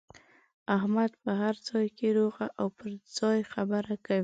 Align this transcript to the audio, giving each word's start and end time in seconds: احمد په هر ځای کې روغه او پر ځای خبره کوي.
احمد 0.77 1.11
په 1.23 1.31
هر 1.41 1.55
ځای 1.67 1.87
کې 1.97 2.07
روغه 2.17 2.45
او 2.59 2.67
پر 2.77 2.91
ځای 3.19 3.39
خبره 3.53 3.95
کوي. 4.05 4.19